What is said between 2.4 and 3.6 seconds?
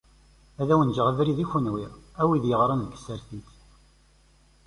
yeɣran deg tsertit.